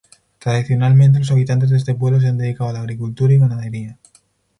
Tradicionalmente 0.39 1.19
los 1.19 1.29
habitantes 1.29 1.69
de 1.69 1.77
este 1.77 1.93
pueblo 1.93 2.19
se 2.19 2.27
han 2.29 2.39
dedicado 2.39 2.71
a 2.71 2.73
la 2.73 2.79
agricultura 2.79 3.35
y 3.35 3.37
ganadería. 3.37 3.99